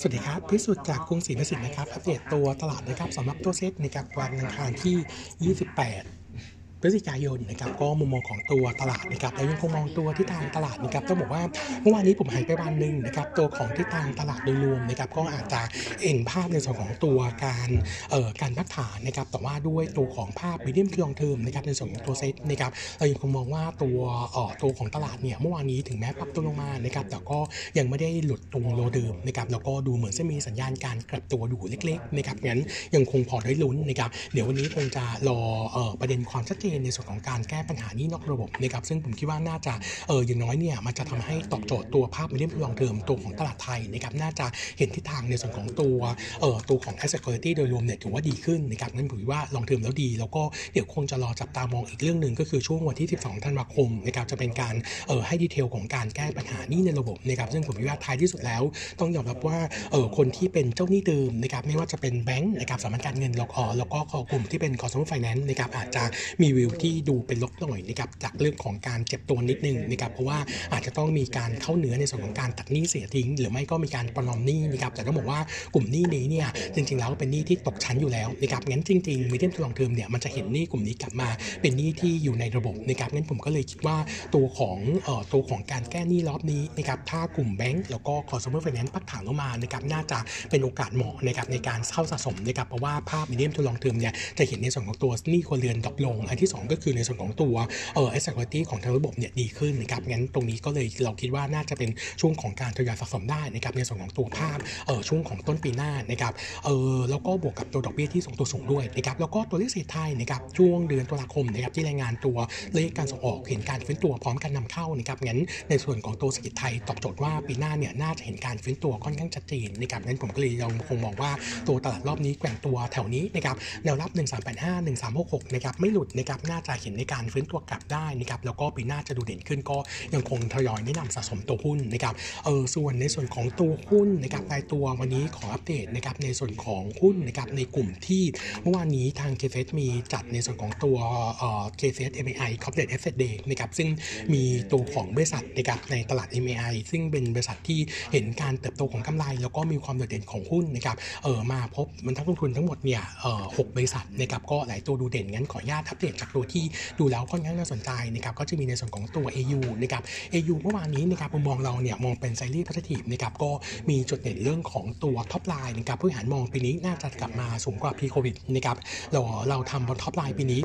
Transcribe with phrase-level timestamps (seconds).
[0.00, 11.42] สวัสดีครับพิสุทธิ์จากกรุงศรีนสินนะครับอัปเดตตัวตลาดนะครับสำหรับตัวเซตในกับวันอังคารที่ 28 พฤศจิกายนนะครับก็มุมมองของตัวตลาดนะครับแล้วยังคงมองตัวที่ทางตลาดนะครับต้องบอกว่า
[11.82, 15.60] เมื่อวานนี้ผมหายไปวันหนึ่งนะครับตัวของที่ทางตลาดโดยรวมนะครับก็อาจจะ
[16.02, 17.68] เห็นภาพในส่วนของตัวการ
[18.10, 23.98] เอ่อการพักฐานนะครับแต่ว่าด้วยตัวของภาพมีเดียมคือลองเทอมนะครับในส่วนของตัวเซตนะครับเรายังคงมองว่าตัว
[24.32, 27.38] เอ่อตัวของตลาดเนี่ยเมื่อวานนี้ถึงแม้ปรับตัวลงมานะครับแต่ก็
[27.78, 32.60] ยังไม่ได้หลุดตรงโลเดิมนะครับแล้วก็ดูเหมือนจะมีสัญญาณการกลับตัวอยู่เล็กๆนะครับงั้น
[32.94, 35.40] ยังคงพอได้ลุ้นนะครับเดี๋ยววันนี้คงจะรอ
[35.72, 39.74] เอ่อประเด็นความชัดเจนในส่วนของการแก้ปัญหานี้นอกระบบนะครับซึ่งผมคิดว่าน่าจะ
[40.08, 44.46] เอออย่างน้อยเนี่ยมันจะทำให้ตอบโจทย์ตัวภาพมีเดียมลองเทอมตัวของตลาดไทยนะครับน่าจะ
[44.78, 45.98] เห็นทิศทางในส่วนของตัว
[46.40, 54.74] เอ่อตัวของ asset quality โดยรวมเนี่ยถือว่าดีขึ้นนะครับงั้นผมคิดว่าลองเทอมแล้วดี แล้วก็เดี๋ยวคงจะรอจับตามองอีกเรื่องหนึ่งก็คือช่วงวันที่ 12 ธันวาคมนะครับจะเป็นการ
[55.08, 58.62] เออให้ดีเทลของการแก้ปัญหานี้ในระบบนะครับซึ่งผมคิดว่าท้ายที่สุดแล้ว
[59.00, 59.58] ต้องยอมรับว่า
[59.92, 63.98] เออคนที่เป็นเจ้าหนี้เดิมนะครับไม่ว่าจะเป็นแบงก์นะครับสถาบันการเงินล้วก็แล้วก็
[64.30, 66.02] กลุ่มที่เป็น consumer finance นะครับอาจจะ
[66.42, 70.38] มีววที่ดูเป็นลบหน่อยนะครับจากเรื่องของการเจ็บตัวนิดนึงนะครับเพราะว่า
[70.72, 75.40] อาจจะต้องมีการเข้าเนื้อในส่วนของการตัดหนี้เสียทิ้ง หรือไม่ก็มีการประนอมหนี้นะครับแต่ต้องบอกว่า
[75.74, 81.28] กลุ่มหนี้นี้เนี่ยจริง ๆ แล้วเป็นหนี้ที่ตกชั้นอยู่แล้วนะครับงั้นจริงๆมีเดียมทูลองเทอมเนี่ยมันจะเห็นหนี้กลุ่มนี้กลับมา
[81.60, 83.96] เป็นหนี้ที่อยู่ในระบบนะครับงั้นผมก็เลยคิดว่า
[84.34, 90.18] ตัวของเอ่อตัวของการแก้หนี้รอบนี้นะครับถ้ากลุ่มแบงก์แล้วก็ consumer finance พักฐานลงมานะครับน่าจะ
[90.50, 97.54] เป็นโอกาสเหมาะนะครับในการเข้าสะสมนะครับเพราะว่าภาพ medium to long term เนี่ยจะเห็นในส่วนของตัวหนี้ครัวเรือน drop ลงอันที่สองก็คือในส่วนของตัว
[97.94, 106.32] เอ่อ asset quality ของทางระบบเนี่ยดีขึ้นนะครับงั้นตรงนี้ก็เลยเราคิดว่าน่าจะเป็นช่วงของการทยอยสะสมได้นะครับในส่วนของตัวภาพเออช่วงของต้นปีหน้านะครับ
[106.64, 112.38] เออแล้วก็บวกกับตัวดอกเบี้ยที่ส่งตัวสูงด้วยนะครับแล้วก็ตัวเลขเศรษฐไทยนะครับช่วงเดือนตุลาคมนะครับที่รายงานตัว
[112.74, 115.40] เลขการส่งออกเห็นการฟื้นตัวพร้อมกันนำเข้านะครับงั้น
[115.70, 121.30] ในส่วนของตัวเศรษฐกิจไทยตอบโจทย์ว่าปีหน้าเนี่ยน่าจะเห็นการฟื้นตัวค่อนข้างชัดเจนนะครับงั้นผมก็เลยยังคงมองว่า
[121.68, 129.78] ตัวตลาดรอบนี้แกว่งตัวแถวนี้นะครับแนวรับ 1385 1366นะครับไม่หลุดนะครับน่าจะเห็นในการฟื้นตัวกลับได้นะครับแล้วก็ปีหน้าจะดูเด่นขึ้นก็
[130.14, 132.14] ยังคงทยอยแนะนำสะสมตัวหุ้นนะครับ
[132.44, 138.22] เออส่วนในส่วนของตัวหุ้นนะครับรายตัววันนี้ขออัปเดตนะครับในส่วนของหุ้นนะครับในกลุ่มที่
[138.62, 139.42] เมื่อวานนี้ทางเค
[139.74, 140.96] เมีจัดในส่วนของตัว
[141.38, 143.88] เอ่อ KCS MAI Corporate Asset Day นะครับซึ่ง
[144.32, 144.42] มี
[144.72, 147.80] ตัวของบริษัทนะครับในตลาด MAI ซึ่งเป็นบริษัทที่
[148.12, 156.64] เห็นการเติบโตของกำไร แล้วก็มีความโดดเด่นของหุ้นนะครับเออมาพบมันทั้งลงทุนทั้งหมดเนี่ยเออหกบริษัทนะครับก็หลายตัวดูเด่นงั้นขออนุญาตอัปเดตจากตัวที่
[156.98, 160.02] ดูแล้วค่อนข้างน่าสนใจนะครับก็จะมีในส่วนของตัว AU นะครับ
[160.32, 163.50] AU เมื่อวานนี้นะครับมุมมองเราเนี่ยมองเป็น slightly positive นะครับก็
[163.90, 168.76] มีจุดเด่นเรื่องของตัว top line นะครับผู้บริหารมองปีนี้น่าจะกลับมาสูงกว่า pre โควิดนะครับ
[169.12, 170.60] เราเราทำบน top line ปีนี้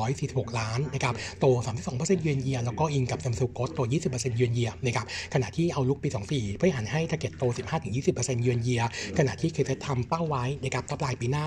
[0.00, 1.46] 1,246 ล้านนะครับโต
[1.86, 3.80] 32%เยือนเยียแล้วก็อิงกับ same store growth โต
[4.12, 7.44] 20%เยือนเยียนะครับขณะที่ outlook ปี 24ผู้บริหารให้ target โต
[7.94, 8.82] 15-20%เยือนเยีย
[9.18, 11.44] ขณะที่เคเททำเป้าไว้นะครับ top line ปีหน้า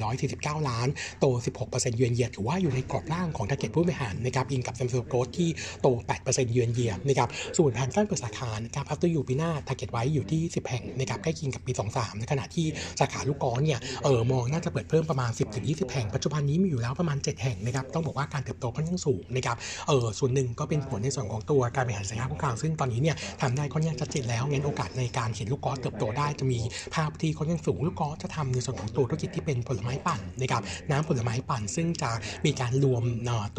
[0.00, 0.88] 1,449 ล้าน
[1.20, 1.26] โต
[1.62, 5.48] 16%เยือนเยียถือว่าอยู่ในกรอบล่างของ target ผู้บริหารนะครับอิงกับ same store growth ที่
[5.80, 5.86] โต
[6.20, 12.66] 8%เยือนเยียนะครับส่วนแผนการเปิดสาขานะครับ after อยู่ปีหน้า target ไว้อยู่ที่ 10 แห่งนะครับใกล้เคียงกับปี 23 ในขณะที่
[13.00, 15.30] สาขาลูกกอนเนี่ยเออมองน่าจะเปิดเพิ่มประมาณ
[15.62, 19.56] 10-20 แห่ง ปัจจุบันนี้มีอยู่แล้วประมาณ 7 แห่งนะครับต้องบอกว่าการเติบโตค่อนข้างสูงนะครับ
[19.88, 26.60] เออส่วนหนึ่งก็เป็นผลในส่วนของตัวการบริหารสินค้าผู้กลางซึ่งตอนนี้เนี่ยทำได้ค่อนข้างชัดเจนแล้วงั้นโอกาสในการเห็นลูกกอเติบโตได้จะมี
[26.94, 32.10] ภาพที่ค่อนข้างสูงลูกกอจะทำในส่วนของตัวธุรกิจที่เป็นผลไม้ปั่นนะครับน้ำผลไม้ปั่นซึ่งจะ
[32.44, 33.04] มีการรวม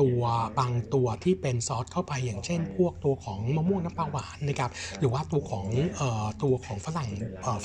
[0.01, 0.19] ตัว
[0.59, 5.65] บางตัวที่เป็นซอสเข้าไปอย่างเช่น พวกตัวของมะม่วงน้ำปลาหวานนะครับหรือว่าตัวของ
[5.99, 7.09] ออตัวของฝรั่ง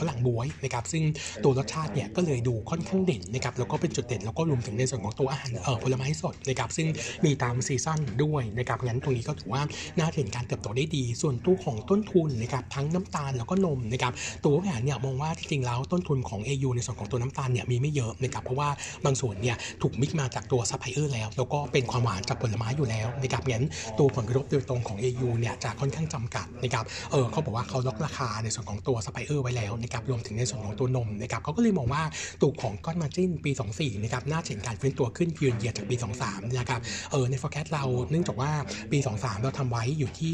[0.01, 1.03] ฝรั่งบวยนะครับซึ่ง
[1.45, 5.51] ตัวรสชาติเนี่ยก็เลยดูค่อนข้างเด่นนะครับแล้วก็เป็นจุดเด่นแล้วก็รวมถึงในส่วนของตัวอาหาร
[5.83, 6.87] ผลไม้สดนะครับซึ่ง
[7.25, 9.63] มีตามซีซั่นด้วยนะครับงั้นตรงนี้ก็ถือว่า
[9.99, 14.13] น่าเห็นการเติบโตได้ดี ส่วนตัวของต้นทุนนะครับทั้งน้ำตาลแล้วก็นมนะครับ
[14.43, 18.69] ตัวบริหารเนี่ยมองว่าจริงๆแล้วต้นทุนของ AU ในส่วนของตัวน้ำตาลเนี่ยมีไม่เยอะนะครับเพราะว่า
[19.05, 23.67] บางส่วนเนี่ยถูก mix มาจากตัวซัพพลายเออร์แล้วแล้วก็เป็นความหวานจากผลไม้อยู่แล้วนะครับงั้น
[23.99, 32.03] ตัวผลกระทบโดยตรงของ AU เนี่ยจะค่อนข้างจำกัดนะครับเออเขาบอกว่าเขาล็อกราคาในส่วนของตัวซัพพลายเออร์ไว้แล้วนะครับรวมถึงในส่วนของตัวนมนะครับเขาก็เลยมองว่า
[32.43, 35.95] ตัวของ gross margin ปี 24นะครับน่าเห็นการฟื้นตัวขึ้นยืนเยียจากปี
[36.25, 36.81] 23นะครับ
[37.11, 38.51] เออใน forecast เราเนื่องจากว่า
[38.93, 40.33] ปี 23 เราทำไว้อยู่ที่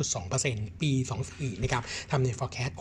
[0.00, 0.90] 65.2%ปี
[1.28, 2.72] 24นะครับทำใน forecast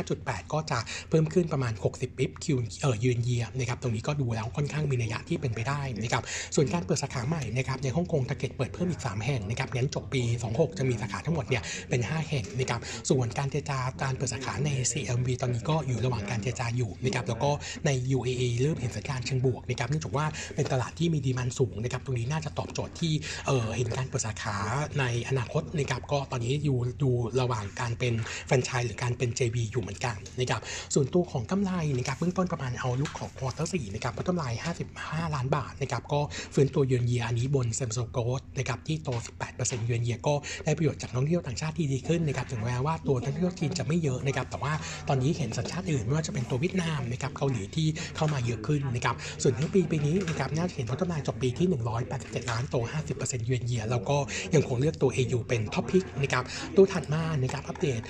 [0.00, 0.78] 65.8 ก็จะ
[1.08, 6.24] เพิ่มขึ้นประมาณ 60 bips เออยืนเยียนะครับตรงนี้ก็ดูแล้วค่อนข้างมีนัยยะที่เป็นไปได้นะครับ
[6.54, 10.20] ส่วนการเปิดิดสาขาใหม่นะครับในฮ่องกง target เปิดเพิ่มอีก 3 แห่งนะครับงั้นจบปี
[10.50, 12.80] 26 จะมีสาขาทั้งหมดเนี่ยเป็น 5 แห่งนะครับ
[13.10, 17.50] ส่วนการเจรจาการเปิดสาขาใน CLMV ตอนนี้ก็อยู่ระหว่างการเจรจาอยู่นะครับแล้วก็
[17.86, 23.12] ใน UAE เริ่มเห็นสัญญาณเชิงบวกนะครับเนื่องจากว่าเป็นตลาดที่มี demand สูงนะครับตรงนี้น่าจะตอบโจทย์ที่
[23.46, 24.56] เออเห็นการเปิดสาขา
[24.98, 28.14] ในอนาคตนะครับก็ตอนนี้อยู่ดูระหว่างการเป็น
[28.46, 30.60] แฟรนไชส์หรือการเป็น JV อยู่เหมือนกันนะครับ
[30.94, 34.44] ส่วนตัวของกำไรนะครับเบื้องต้นประมาณ outlook ของ quarter สี่นะครับกำไร
[34.90, 36.20] 55 ล้านบาทนะครับก็
[36.54, 39.08] ฟื้นตัวเยือนเยียอันนี้บน same store growth นะครับที่โต
[39.48, 40.34] 18%เยือนเยียก็
[40.64, 44.72] ได้ประโยชน์จากนักท่องเที่ยวต่างชาติที่ดีขึ้นนะครับถึงแม้ว่าตัวนักท่องเที่ยวจีนจะไม่เยอะนะครับแต่ว่า
[45.08, 47.86] ตอนนี้เห็นสัญชาติอื่นไม่ว่าจะเป็นตัวเวียดนามนะครับเกาหลีที่
[48.16, 51.66] เข้ามาเยอะขึ้นนะครับส่วนทั้งปีปีนี้นะครับน่าจะเห็นผลกำไรจบปีที่
[52.08, 52.76] 187 ล้านโต
[53.12, 54.16] 50%เยือนเยียแล้วก็
[54.54, 56.44] ยังคงเลือกตัว AU เป็น top pick นะครับ
[56.76, 58.00] ตัวถัดมานะครับอัปเดต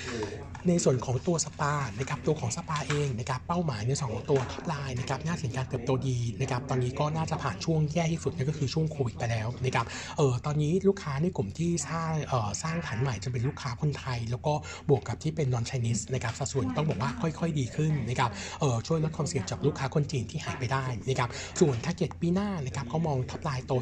[0.69, 14.55] ในส่วนของตัวสปานะครับตัวของสปาเองนะครับเป้าหมายในส่วนของตัว top line นะครับน่าจะเห็นการเติบโตดีนะครับตอนนี้ก็น่าจะผ่านช่วงแย่ที่สุดนั่นก็คือช่วงโควิดไปแล้วนะครับเออตอนนี้ลูกค้าในกลุ่มที่สร้างเออสร้างฐานใหม่จะเป็นลูกค้าคนไทย แล้วก็
[14.89, 18.31] บวกกับที่เป็นนอน Chinese นะครับสัดส่วนต้องบอกว่าค่อยๆ ดีขึ้นนะครับ
[18.61, 21.29] เออช่วยลดความเสี่ยงจากลูกค้าคนจีนที่หายไปได้นะครับ
[21.61, 23.73] ส่วนถ้าเกิดปีหน้านะครับเขามอง top line โต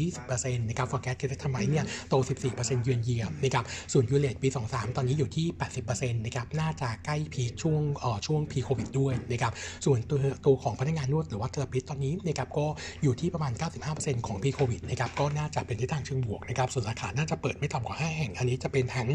[0.00, 2.14] 15-20%นะครับ forecast ที่ทำไว้เนี่ยโต
[2.50, 5.46] 14%เยือนเยียนะครับส่วน U-rate ปี 23 ตอนนี้อยู่ที่
[5.84, 9.52] 80%นะครับน่าจะใกล้ pre ช่วงเออช่วง pre โควิดด้วยนะครับ
[9.84, 12.66] ส่วนตัวตัวของพนักงานนวดหรือว่า therapist ตอนนี้นะครับก็
[13.02, 13.52] อยู่ที่ประมาณ
[13.88, 19.08] 95%ของ pre โควิดนะครับก็น่าจะเป็นทิศทางเชิงบวกนะครับส่วนสาขาน่าจะเปิดไม่ต่ำกว่า 5 แห่ง อันนี้จะเป็นทั้ง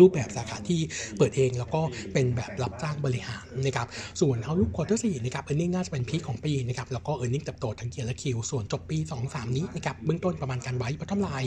[0.00, 0.80] รูปแบบสาขาที่
[1.18, 1.80] เปิดเองแล้วก็
[2.12, 3.86] เป็นแบบรับจ้างบริหารนะครับ
[4.20, 11.42] ส่วนเอาลูกควอเตอร์สี่นะครับเออร์เน็งน่าจะเป็นพีคของปีนะครับแล้วก็เออร์เน็งเติบโตทั้งเกียร์และคิว ส่วนจบปี 2-3 นี้นะครับเบื้องต้นประมาณการไว้พัฒนลาย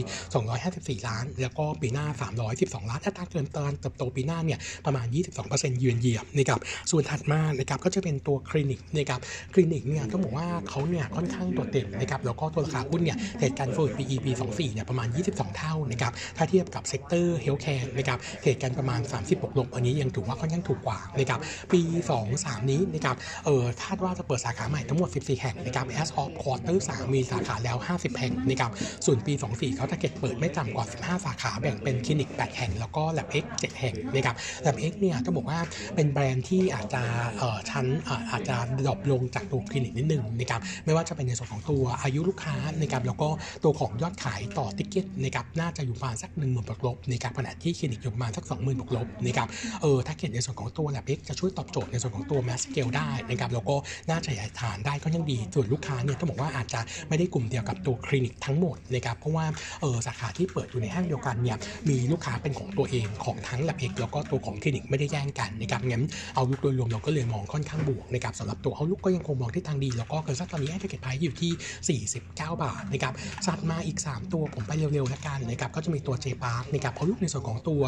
[0.52, 2.06] 254 ล้าน แล้วก็ปีหน้า
[2.50, 5.06] 312 ล้านอัตราเกินตอนเติบโตปีหน้าเนี่ยประมาณ
[5.44, 6.60] 22%เยือนเยียบนะครับ
[6.92, 9.20] ส่วนถัดมานะครับก็จะเป็นตัวคลินิกนะครับ
[9.54, 21.40] คลินิกเนี่ยต้องบอกว่าเขาเนี่ยค่อนข้างโดดเด่นนะครับแล้วก็ตัวราคาหุ้นเนี่ยเหตุการณ์เฟิร์ PE ปี24เนี่ยประมาณ 22 เท่านะครับถ้าเทียบกับเซกเตอร์เฮลท์แคร์นะครับเหตุการประมาณ30บวกลบอันนี้ยังถือว่าค่อนข้างถูกกว่านะครับ
[21.74, 21.82] ปี
[22.14, 28.72] 2 3 นี้นะครับเออคาดว่าจะเปิดสาขาใหม่ทั้งหมด 14 แห่งนะครับ as of quarter 3มีสาขาแล้ว 50 แห่งนะครับ
[29.06, 34.94] ส่วนปี 24 เขา target เปิดไม่ต่ำกว่า 15 สาขาแบ่งเป็นคลินิก 8 แห่ง แล้วก็ lab x 7 แห่งนะครับ lab x
[35.00, 35.60] เนี่ยต้องบอกว่า
[35.96, 37.02] เป็นแบรนด์ที่อาจจะ
[37.38, 38.56] เออชั้นเอออาจจะ
[38.86, 43.30] drop ลงจากตัวคลินิกนิดนึงนะครับไม่ว่าจะเป็นในส่วนของตัวอายุลูกค้านะครับแล้วก็
[43.64, 49.48] ตัวของยอดขายต่อ ticket นะครับน่าจะอยู่ประมาณสัก1 0,000บวกลบนะครับขณะที่คลินิกอยู่ประมาณสัก20,000บวกลบนะครับ
[49.82, 53.76] เออถ้าเกิดในส่วนของตัว lab x จะช่วยตอบโจทย์ในส่วนของตัว mass scale ได้นะครับแล้วก็
[54.10, 56.80] น่าจะขยายฐานได้ก็ยังดีส่วนลูกค้าเนี่ยต้องบอกว่าอาจจะ
[57.10, 59.46] ไม่ได้กลุ่มเดียวกับตัวคลินิกทั้งหมดนะครับเพราะว่า
[59.82, 61.58] เออสาขาที่เปิดอยู่ในห้างเดียวกันเนี่ย
[61.90, 66.04] มีลูกค้าเป็นของตัวเองของทั้ง lab x แล้วก็ตัวของคลินิกไม่ได้แย่งกันนะครับงั้น
[66.36, 73.14] เอาลุกโดยรวมเราก็เลยมองค่อนข้างบวกนะครับสำหรับตัวเอาลุกก็ยังคงมองที่ทางดี แล้วก็เกิดสักตอนนี้ให้เกตไพอยู่ที่ 49 บาทนะครับ
[73.46, 77.82] สัดมาอีก 3 ตัวผมไปเร็วๆแล้วกันนะครับก็จะมีตัว J Park นะครับเอาลุกในส่วนของตัว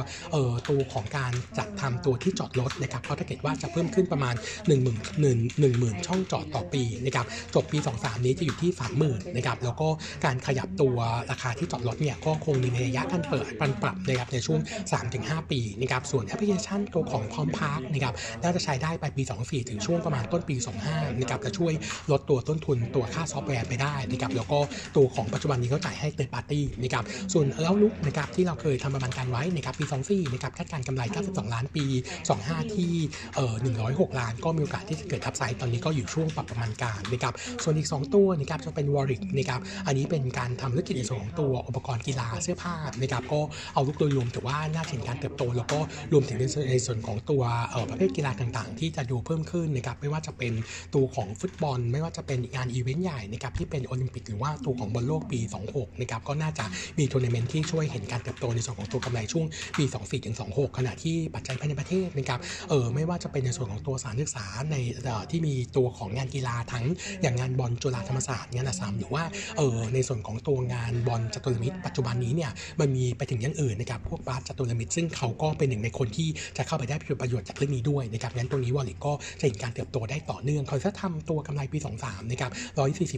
[0.70, 4.36] ตัวของการจัดทำตัวที่จอดรถนะครับเพราะถ้าเกิดว่าจะเพิ่มขึ้นประมาณ
[4.68, 4.88] 1 0 0 0
[5.24, 7.26] 0 1 0,000 ช่องจอดต่อปีนะครับ
[7.56, 8.72] จบปี 23 นี้จะอยู่ที่
[9.04, 9.88] 30,000นะครับแล้วก็
[10.26, 10.98] การขยับตัว
[11.32, 14.60] ราคาที่จอดรถเนี่ยก็คงมีในระยะการเปิดปันปรับนะครับในช่วง
[15.06, 18.14] 3-5 ปีนะครับส่วนแอปพลิเคชันตัวของพร้อมพาร์คนะครับ
[18.44, 20.56] น่าจะใช้ได้ไปปี 24 ถึงช่วงประมาณต้นปี
[20.88, 21.74] 25นะครับจะช่วย
[22.12, 24.60] ลดตัวต้นทุนตัวค่าซอฟต์แวร์ไปได้นะครับแล้วก็
[24.96, 27.04] ตัวของปัจจุบันนี้เขาจ่ายให้ third party นะครับ
[27.34, 30.01] ส่วน outlook นะครับที่เราเคยทำประมาณการไว้นะครับปี 2
[30.34, 31.86] นะครับคาดการณ์กำไร 92 ล้านปี
[32.30, 32.94] 25 ที่
[33.36, 33.54] เอ่อ
[33.88, 37.34] 106 ล้าน ก็มีโอกาสที่จะเกิด upside ตอนนี้ก็อยู่ช่วงปรับประมาณการนะครับ
[37.64, 43.40] ส่วนอีก 2 ตัวนะครับจะเป็น Warrix นะครับอันนี้เป็นการทำธุรกิจในส่วนของตัวอุปกรณ์กีฬาเสื้อผ้านะครับก็
[43.74, 45.80] outlook โดยรวมถือว่าน่าเห็นการเติบโต แล้วก็
[46.14, 46.38] รวมถึง
[46.72, 50.54] ในส่วนของตัวเอ่อประเภทกีฬาต่างๆ ที่จะดูเพิ่มขึ้นนะครับไม่ว่าจะเป็น
[50.96, 55.40] ตัวของฟุตบอล ไม่ว่าจะเป็นงานอีเวนต์ใหญ่นะครับที่เป็นโอลิมปิกหรือว่าตัวของบอลโลกปี
[55.72, 56.66] 26นะครับก็น่าจะ
[56.98, 59.46] มีทัวร์นาเมนต์ที่ช่วยเห็นการเติบโตในส่วนของตัวกำไรช่วง
[59.78, 66.86] ปี24ถึง26 ขณะที่ปัจจัยภายในประเทศนะครับเออไม่ว่าจะเป็นในส่วนของตัวสารศึกษาในออที่มีตัวของงานกีฬาทั้ง
[67.22, 69.24] อย่างงานบอลจุฬาธรรมศาสตร์งานอาสามหรือว่า
[69.58, 82.52] เออในส่วนของตัวงานบอลจัตุรมิตรปัจจุบันนี้เนี่ยมันมีไปถึงอย่างอื่นนะครับพวกบาสจัตุรมิตรซึ่งเขาก็เป็นหนึ่งในคนที่จะเข้าไปได้ประโยชน์จากเรื่องนี้ด้วยนะครับงั้นตรงนี้วอลลิก็จะเห็นการเติบโตได้ต่อเนื่องคอยจะทำตัวกำไรปี 23นะครับ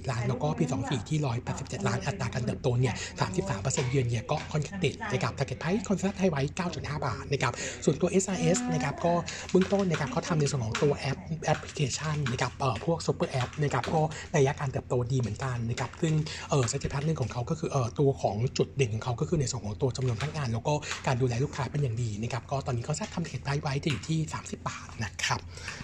[0.04, 1.20] 140 ล้าน แล้วก็ปี 24 ที่
[1.54, 2.94] 187 ล้านอัตราการเติบโตเนี่ย
[3.42, 7.54] 33%เยือนเยียก็คอนข้างติดนะครับทาร์เก็ตไพรคอนเซ็ปต์ให้ไว้9.5 บาทนะครับ
[7.86, 9.14] ส่วนตัว SRS นะครับก็
[9.52, 14.02] เบื้องต้นนะครับเขาทำในส่วนของตัวแอปแอปพลิเคชันนะครับเอ่อพวกซูเปอร์แอปนะครับก็
[14.36, 16.14] ระยะการเติบโตดีเหมือนกันนะครับซึ่ง
[16.50, 20.74] เออสัจธรรมหนึ่งของเขาก็คือเออตัวของจุดเด่นของเขาก็คือในส่วนของตัวจำนวนพนักงาน แล้วก็
[21.08, 25.40] การดูแลลูกค้าเป็นอย่างดีนะครับก็ตอนนี้เขาสร้างทำเทรดไพรไว้จะอยู่ที่ 30 บาทนะครับ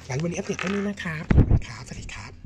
[0.08, 2.39] งั้นวันนี้อัปเดตเท่านี้นะครับขอบคุณครับสวัสดีครับ